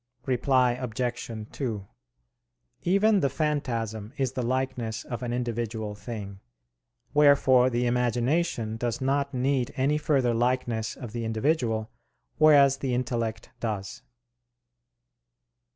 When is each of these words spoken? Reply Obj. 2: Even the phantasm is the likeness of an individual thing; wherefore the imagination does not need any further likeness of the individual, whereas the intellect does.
Reply 0.25 0.71
Obj. 0.71 1.29
2: 1.51 1.87
Even 2.81 3.19
the 3.19 3.29
phantasm 3.29 4.13
is 4.17 4.31
the 4.31 4.41
likeness 4.41 5.03
of 5.03 5.21
an 5.21 5.31
individual 5.31 5.93
thing; 5.93 6.39
wherefore 7.13 7.69
the 7.69 7.85
imagination 7.85 8.77
does 8.77 8.99
not 8.99 9.31
need 9.31 9.71
any 9.77 9.99
further 9.99 10.33
likeness 10.33 10.95
of 10.95 11.11
the 11.11 11.23
individual, 11.23 11.91
whereas 12.39 12.77
the 12.77 12.95
intellect 12.95 13.51
does. 13.59 14.01